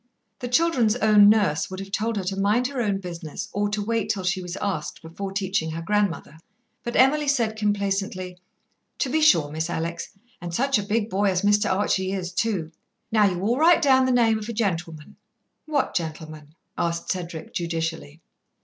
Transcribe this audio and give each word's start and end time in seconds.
The 0.39 0.47
children's 0.47 0.95
own 0.95 1.29
nurse 1.29 1.69
would 1.69 1.79
have 1.79 1.91
told 1.91 2.17
her 2.17 2.23
to 2.23 2.35
mind 2.35 2.65
her 2.65 2.81
own 2.81 2.97
business, 2.97 3.49
or 3.53 3.69
to 3.69 3.83
wait 3.83 4.09
till 4.09 4.23
she 4.23 4.41
was 4.41 4.55
asked, 4.59 4.99
before 5.03 5.31
teaching 5.31 5.69
her 5.69 5.81
grandmother, 5.83 6.39
but 6.81 6.95
Emily 6.95 7.27
said 7.27 7.55
complacently: 7.55 8.39
"To 8.97 9.11
be 9.11 9.21
sure, 9.21 9.51
Miss 9.51 9.69
Alex! 9.69 10.09
and 10.41 10.55
such 10.55 10.79
a 10.79 10.83
big 10.83 11.07
boy 11.07 11.25
as 11.25 11.43
Master 11.43 11.69
Archie 11.69 12.13
is, 12.13 12.31
too. 12.31 12.71
Now 13.11 13.25
you 13.25 13.41
all 13.41 13.59
write 13.59 13.83
down 13.83 14.07
a 14.07 14.11
name 14.11 14.39
of 14.39 14.49
a 14.49 14.53
gentleman." 14.53 15.17
"What 15.67 15.93
gentleman?" 15.95 16.55
asked 16.79 17.11
Cedric 17.11 17.53
judicially. 17.53 18.21